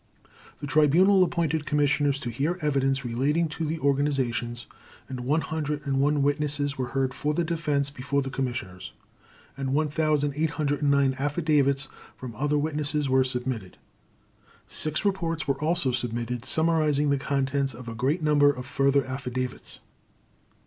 [0.57, 4.65] The Tribunal appointed Commissioners to hear evidence relating to the organizations,
[5.07, 8.93] and 101 witnesses were heard for the Defense before the Commissioners,
[9.55, 11.87] and 1,809 affidavits
[12.17, 13.77] from other witnesses were submitted.
[14.67, 19.81] Six reports were also submitted, summarizing the contents of a great number of further affidavits.